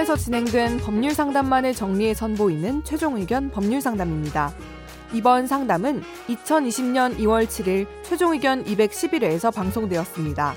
법원에서 0.00 0.16
진행된 0.16 0.78
법률 0.78 1.12
상담만을 1.12 1.74
정리해 1.74 2.14
선보이는 2.14 2.84
최종 2.84 3.16
의견 3.16 3.50
법률 3.50 3.80
상담입니다. 3.80 4.52
이번 5.12 5.46
상담은 5.46 6.02
2020년 6.28 7.18
2월 7.18 7.46
7일 7.46 7.86
최종 8.02 8.32
의견 8.32 8.64
211회에서 8.64 9.52
방송되었습니다. 9.52 10.54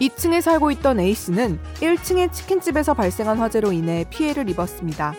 2층에 0.00 0.40
살고 0.40 0.72
있던 0.72 0.98
A씨는 0.98 1.60
1층의 1.76 2.32
치킨집에서 2.32 2.94
발생한 2.94 3.38
화재로 3.38 3.72
인해 3.72 4.04
피해를 4.10 4.48
입었습니다. 4.50 5.14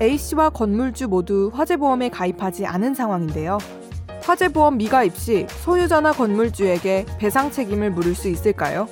A씨와 0.00 0.50
건물주 0.50 1.08
모두 1.08 1.50
화재보험에 1.54 2.10
가입하지 2.10 2.66
않은 2.66 2.94
상황인데요. 2.94 3.58
화재보험 4.22 4.76
미가입 4.76 5.16
시 5.16 5.46
소유자나 5.48 6.12
건물주에게 6.12 7.06
배상 7.18 7.50
책임을 7.50 7.90
물을 7.90 8.14
수 8.14 8.28
있을까요? 8.28 8.86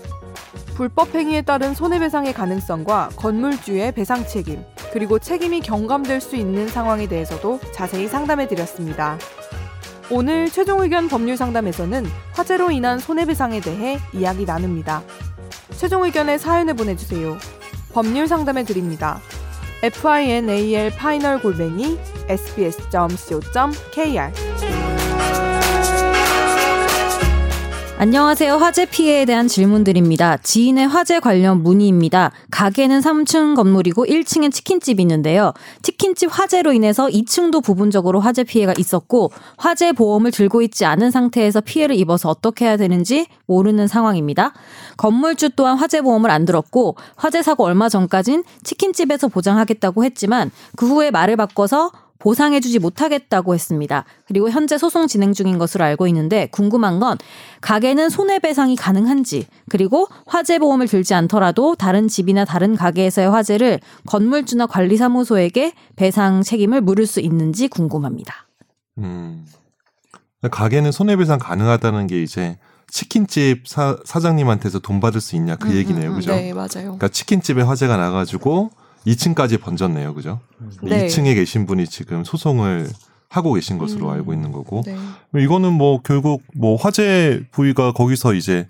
불법 0.80 1.14
행위에 1.14 1.42
따른 1.42 1.74
손해배상의 1.74 2.32
가능성과 2.32 3.10
건물주의 3.14 3.92
배상 3.92 4.26
책임, 4.26 4.64
그리고 4.94 5.18
책임이 5.18 5.60
경감될 5.60 6.22
수 6.22 6.36
있는 6.36 6.68
상황에 6.68 7.06
대해서도 7.06 7.60
자세히 7.74 8.08
상담해 8.08 8.48
드렸습니다. 8.48 9.18
오늘 10.08 10.48
최종 10.48 10.80
의견 10.80 11.06
법률 11.08 11.36
상담에서는 11.36 12.06
화재로 12.32 12.70
인한 12.70 12.98
손해배상에 12.98 13.60
대해 13.60 13.98
이야기 14.14 14.46
나눕니다. 14.46 15.02
최종 15.76 16.04
의견의 16.04 16.38
사연을 16.38 16.72
보내주세요. 16.72 17.36
법률 17.92 18.26
상담해 18.26 18.64
드립니다. 18.64 19.20
final 19.82 21.42
골뱅이 21.42 21.98
sbs.co.kr 22.26 23.70
안녕하세요. 28.02 28.56
화재 28.56 28.86
피해에 28.86 29.26
대한 29.26 29.46
질문들입니다. 29.46 30.38
지인의 30.38 30.88
화재 30.88 31.20
관련 31.20 31.62
문의입니다. 31.62 32.32
가게는 32.50 33.00
3층 33.00 33.54
건물이고 33.54 34.06
1층엔 34.06 34.54
치킨집이 34.54 35.02
있는데요. 35.02 35.52
치킨집 35.82 36.30
화재로 36.32 36.72
인해서 36.72 37.08
2층도 37.08 37.62
부분적으로 37.62 38.20
화재 38.20 38.42
피해가 38.42 38.72
있었고 38.78 39.32
화재 39.58 39.92
보험을 39.92 40.30
들고 40.30 40.62
있지 40.62 40.86
않은 40.86 41.10
상태에서 41.10 41.60
피해를 41.60 41.94
입어서 41.94 42.30
어떻게 42.30 42.64
해야 42.64 42.78
되는지 42.78 43.26
모르는 43.44 43.86
상황입니다. 43.86 44.54
건물주 44.96 45.50
또한 45.50 45.76
화재 45.76 46.00
보험을 46.00 46.30
안 46.30 46.46
들었고 46.46 46.96
화재 47.16 47.42
사고 47.42 47.64
얼마 47.64 47.90
전까진 47.90 48.44
치킨집에서 48.62 49.28
보장하겠다고 49.28 50.04
했지만 50.04 50.50
그 50.74 50.88
후에 50.88 51.10
말을 51.10 51.36
바꿔서 51.36 51.92
보상해주지 52.20 52.78
못하겠다고 52.78 53.54
했습니다. 53.54 54.04
그리고 54.26 54.48
현재 54.50 54.78
소송 54.78 55.08
진행 55.08 55.32
중인 55.32 55.58
것으로 55.58 55.84
알고 55.84 56.06
있는데 56.06 56.46
궁금한 56.52 57.00
건 57.00 57.18
가게는 57.60 58.08
손해배상이 58.08 58.76
가능한지 58.76 59.46
그리고 59.68 60.06
화재보험을 60.26 60.86
들지 60.86 61.14
않더라도 61.14 61.74
다른 61.74 62.06
집이나 62.06 62.44
다른 62.44 62.76
가게에서의 62.76 63.28
화재를 63.30 63.80
건물주나 64.06 64.66
관리사무소에게 64.66 65.72
배상 65.96 66.42
책임을 66.42 66.80
물을 66.80 67.06
수 67.06 67.20
있는지 67.20 67.66
궁금합니다. 67.68 68.46
음. 68.98 69.46
가게는 70.50 70.92
손해배상 70.92 71.38
가능하다는 71.38 72.06
게 72.06 72.22
이제 72.22 72.58
치킨집 72.90 73.68
사, 73.68 73.98
사장님한테서 74.04 74.80
돈 74.80 75.00
받을 75.00 75.20
수 75.20 75.36
있냐 75.36 75.56
그 75.56 75.68
음, 75.68 75.74
얘기네요. 75.74 76.10
음, 76.10 76.16
그죠? 76.16 76.32
네, 76.32 76.52
맞아요. 76.52 76.68
그러니까 76.82 77.08
치킨집에 77.08 77.62
화재가 77.62 77.96
나가지고 77.96 78.70
2층까지 79.06 79.60
번졌네요. 79.60 80.14
그죠? 80.14 80.40
네. 80.82 81.06
2층에 81.06 81.34
계신 81.34 81.66
분이 81.66 81.86
지금 81.86 82.24
소송을 82.24 82.88
하고 83.28 83.52
계신 83.54 83.78
것으로 83.78 84.08
음. 84.08 84.12
알고 84.12 84.32
있는 84.32 84.52
거고. 84.52 84.82
네. 84.84 84.96
이거는 85.42 85.72
뭐 85.72 86.00
결국 86.02 86.42
뭐 86.54 86.76
화재 86.76 87.42
부위가 87.52 87.92
거기서 87.92 88.34
이제 88.34 88.66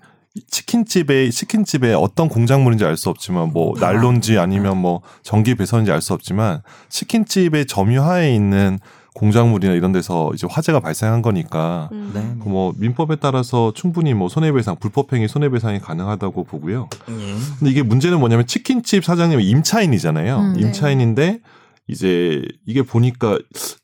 치킨집에 0.49 1.29
치킨집에 1.29 1.93
어떤 1.93 2.29
공작물인지 2.29 2.85
알 2.85 2.95
수 2.95 3.09
없지만 3.09 3.51
뭐 3.51 3.73
난로인지 3.79 4.37
아니면 4.37 4.77
뭐 4.77 5.01
전기 5.23 5.55
배선인지 5.55 5.91
알 5.91 6.01
수 6.01 6.13
없지만 6.13 6.61
치킨집의 6.89 7.65
점유하에 7.65 8.33
있는 8.33 8.79
공작물이나 9.13 9.73
이런 9.73 9.91
데서 9.91 10.31
이제 10.33 10.47
화재가 10.49 10.79
발생한 10.79 11.21
거니까 11.21 11.89
음. 11.91 12.11
네. 12.13 12.21
뭐 12.49 12.73
민법에 12.77 13.17
따라서 13.17 13.73
충분히 13.75 14.13
뭐 14.13 14.29
손해배상 14.29 14.77
불법행위 14.77 15.27
손해배상이 15.27 15.79
가능하다고 15.79 16.45
보고요. 16.45 16.87
예. 17.09 17.35
근데 17.59 17.71
이게 17.71 17.83
문제는 17.83 18.19
뭐냐면 18.19 18.47
치킨집 18.47 19.03
사장님이 19.03 19.47
임차인이잖아요. 19.49 20.37
음, 20.39 20.53
네. 20.53 20.61
임차인인데 20.61 21.39
이제 21.87 22.41
이게 22.65 22.83
보니까 22.83 23.37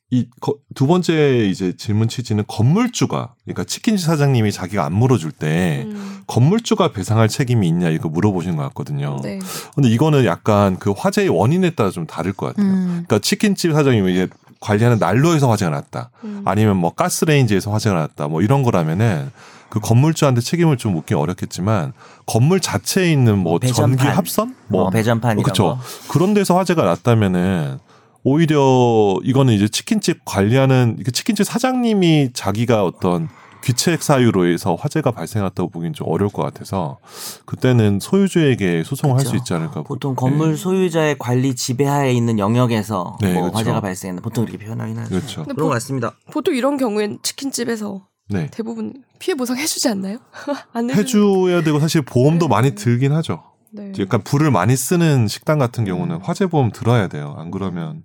이두 0.10 0.88
번째 0.88 1.48
이제 1.50 1.76
질문 1.76 2.08
취지는 2.08 2.46
건물주가 2.48 3.34
그러니까 3.44 3.66
치킨집 3.66 4.06
사장님이 4.06 4.54
자기가 4.54 4.86
안 4.86 4.94
물어줄 4.94 5.34
때 5.34 5.84
음. 5.86 6.22
건물주가 6.28 6.94
배상할 6.94 7.28
책임이 7.28 7.68
있냐 7.68 7.90
이거 7.90 8.08
물어보신 8.08 8.56
것 8.56 8.64
같거든요. 8.64 9.20
네. 9.22 9.40
근데 9.76 9.90
이거는 9.90 10.24
약간 10.24 10.78
그 10.80 10.94
화재의 10.96 11.28
원인에 11.28 11.72
따라 11.72 11.90
좀 11.92 12.08
다를 12.08 12.32
것 12.32 12.48
같아요. 12.48 12.72
음. 12.72 12.86
그러니까 12.88 13.20
치킨집 13.20 13.74
사장님이 13.74 14.14
이제 14.14 14.30
관리하는 14.60 14.98
난로에서 15.00 15.50
화재가 15.50 15.72
났다. 15.72 16.10
음. 16.24 16.42
아니면 16.46 16.78
뭐 16.78 16.94
가스레인지에서 16.94 17.72
화재가 17.72 17.96
났다. 17.96 18.28
뭐 18.28 18.42
이런 18.42 18.64
거라면은 18.64 19.32
그 19.70 19.80
건물주한테 19.80 20.42
책임을 20.42 20.78
좀 20.78 20.94
묻기 20.94 21.14
어렵겠지만 21.14 21.94
건물 22.26 22.60
자체에 22.60 23.12
있는 23.12 23.38
뭐, 23.38 23.60
뭐 23.62 23.72
전기 23.72 24.06
합선, 24.06 24.56
뭐, 24.68 24.84
뭐 24.84 24.90
배전판 24.90 25.42
그렇죠. 25.42 25.80
그런 26.08 26.34
데서 26.34 26.58
화재가 26.58 26.84
났다면은 26.84 27.80
오히려 28.24 29.18
이거는 29.24 29.54
이제 29.54 29.68
치킨집 29.68 30.26
관리하는 30.26 30.98
그 31.04 31.12
치킨집 31.12 31.46
사장님이 31.46 32.32
자기가 32.34 32.84
어떤 32.84 33.30
귀책 33.64 34.04
사유로 34.04 34.48
해서 34.48 34.76
화재가 34.76 35.12
발생했다고 35.12 35.70
보기엔 35.70 35.94
좀 35.94 36.08
어려울 36.10 36.32
것 36.32 36.42
같아서 36.44 37.00
그때는 37.46 38.00
소유주에게 38.00 38.84
소송을 38.84 39.16
그렇죠. 39.16 39.30
할수 39.30 39.38
있지 39.38 39.54
않을까. 39.54 39.84
보통 39.84 40.16
건물 40.16 40.52
네. 40.52 40.56
소유자의 40.56 41.18
관리 41.18 41.56
지배하에 41.56 42.14
있는 42.14 42.40
영역에서 42.40 43.18
네, 43.22 43.34
뭐 43.34 43.44
그렇죠. 43.44 43.58
화재가 43.58 43.82
발생했는 43.82 44.22
보통 44.22 44.44
이렇게 44.46 44.64
표현하긴 44.64 44.98
하죠. 45.00 45.10
그렇죠. 45.10 45.44
그런 45.44 45.56
것 45.56 45.68
같습니다. 45.70 46.16
보통 46.32 46.56
이런 46.56 46.78
경우엔 46.78 47.20
치킨집에서 47.24 48.08
네. 48.30 48.50
대부분 48.52 49.04
피해 49.20 49.36
보상 49.36 49.58
해주지 49.58 49.88
않나요? 49.90 50.18
안 50.74 50.90
해줘야 50.90 51.62
되고 51.64 51.80
사실 51.80 52.02
보험도 52.02 52.48
네. 52.48 52.50
많이 52.50 52.76
들긴 52.76 53.14
하죠. 53.14 53.44
네. 53.72 53.92
약간 54.00 54.22
불을 54.24 54.52
많이 54.52 54.76
쓰는 54.76 55.28
식당 55.28 55.60
같은 55.60 55.86
경우는 55.86 56.16
음. 56.16 56.22
화재 56.24 56.48
보험 56.48 56.72
들어야 56.72 57.08
돼요. 57.08 57.36
안 57.38 57.52
그러면 57.52 58.04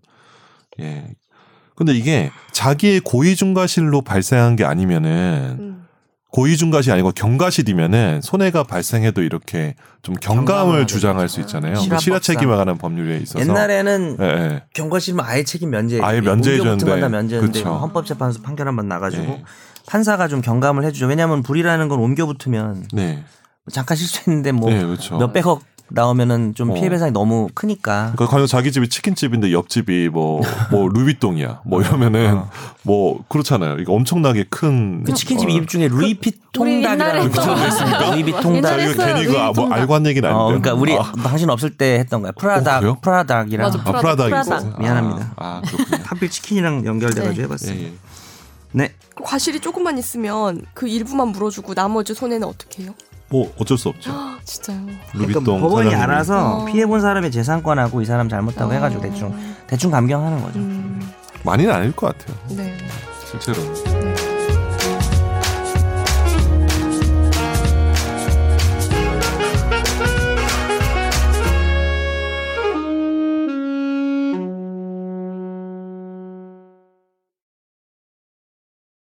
예 0.80 1.06
근데 1.74 1.92
이게 1.92 2.30
자기의 2.52 3.00
고의 3.00 3.36
중과실로 3.36 4.02
발생한 4.02 4.56
게 4.56 4.64
아니면은 4.64 5.56
음. 5.58 5.82
고의 6.32 6.56
중과시 6.56 6.90
아니고 6.90 7.12
경과실이면은 7.12 8.22
손해가 8.22 8.62
발생해도 8.62 9.22
이렇게 9.22 9.74
좀 10.00 10.14
경감을 10.14 10.86
주장할 10.86 11.28
수 11.28 11.40
있잖아요. 11.40 11.74
그 11.74 11.98
실화 11.98 12.20
책임에 12.20 12.56
관한 12.56 12.78
법률에 12.78 13.18
있어서 13.18 13.40
옛날에는 13.40 14.16
네, 14.16 14.48
네. 14.48 14.62
경과실면 14.72 15.26
아예 15.26 15.44
책임 15.44 15.68
면제, 15.70 16.00
아예 16.00 16.22
면제해줬는데 16.22 17.08
면제인데 17.08 17.60
그렇죠. 17.60 17.74
헌법재판소 17.74 18.40
판결 18.40 18.66
한번 18.66 18.88
나가지고 18.88 19.22
네. 19.24 19.44
판사가 19.86 20.26
좀 20.28 20.40
경감을 20.40 20.84
해주죠. 20.84 21.06
왜냐하면 21.06 21.42
불이라는 21.42 21.88
건 21.88 21.98
옮겨 21.98 22.24
붙으면 22.24 22.86
네. 22.94 23.24
잠깐 23.70 23.98
실수했는데 23.98 24.52
뭐 24.52 24.70
네, 24.70 24.82
그렇죠. 24.82 25.18
몇백억 25.18 25.60
나오면은 25.94 26.54
좀 26.54 26.70
어. 26.70 26.74
피해 26.74 26.88
배상이 26.88 27.12
너무 27.12 27.48
크니까. 27.54 28.12
그러니까 28.14 28.26
과연 28.26 28.46
자기 28.46 28.72
집이 28.72 28.88
치킨집인데 28.88 29.52
옆집이 29.52 30.08
뭐뭐 30.08 30.40
뭐 30.70 30.88
루비똥이야. 30.92 31.60
뭐 31.64 31.82
이러면은 31.82 32.38
어. 32.38 32.50
뭐 32.82 33.22
그렇잖아요. 33.28 33.76
이거 33.78 33.92
엄청나게 33.92 34.46
큰. 34.50 35.04
그 35.04 35.14
치킨집 35.14 35.48
어. 35.48 35.52
이름 35.52 35.66
중에 35.66 35.88
루이피 35.88 36.32
통닭이라는 36.52 37.30
거 37.30 37.66
있습니까? 37.68 38.10
루이비 38.10 38.32
통닭. 38.32 38.80
이거 38.80 39.04
괜히 39.04 39.26
그 39.26 39.38
아, 39.38 39.52
뭐 39.54 39.70
알고 39.70 39.94
한 39.94 40.06
얘기는 40.06 40.28
아닌데. 40.28 40.42
어, 40.42 40.46
그러니까 40.46 40.74
우리 40.74 40.96
아. 40.96 41.12
당신 41.22 41.50
없을 41.50 41.70
때 41.70 41.98
했던 41.98 42.22
거야. 42.22 42.32
푸라닭, 42.32 42.84
어, 42.84 42.98
푸라닭이랑. 43.00 43.66
맞아, 43.66 43.82
푸라닭. 43.84 44.32
아, 44.32 44.42
푸라닭. 44.42 44.80
미안합니다. 44.80 45.32
아, 45.36 45.60
아 45.62 45.62
그렇군요. 45.66 46.02
하필 46.04 46.30
치킨이랑 46.30 46.86
연결돼가지고 46.86 47.36
네. 47.36 47.42
해봤어요. 47.42 47.74
예, 47.76 47.84
예. 47.84 47.92
네. 48.72 48.92
과실이 49.22 49.60
조금만 49.60 49.98
있으면 49.98 50.62
그 50.74 50.88
일부만 50.88 51.28
물어주고 51.28 51.74
나머지 51.74 52.14
손해는 52.14 52.46
어떻게 52.46 52.84
해요? 52.84 52.94
뭐 53.28 53.52
어쩔 53.58 53.78
수 53.78 53.88
없죠. 53.88 54.12
진짜요. 54.44 54.86
그러니까 55.12 55.40
법원이 55.40 55.90
사장님이. 55.90 55.94
알아서 55.94 56.56
어. 56.56 56.64
피해 56.66 56.84
본 56.86 57.00
사람의 57.00 57.30
재산권하고 57.30 58.02
이 58.02 58.04
사람 58.04 58.28
잘못하고 58.28 58.70
어. 58.70 58.74
해가지고 58.74 59.00
대충 59.02 59.54
대충 59.66 59.90
감경하는 59.90 60.42
거죠. 60.42 60.58
음. 60.58 61.10
많이는 61.44 61.72
아닐 61.72 61.92
것 61.92 62.16
같아요. 62.16 62.36
네. 62.50 62.76
실제로. 63.30 63.62
네. 63.84 64.14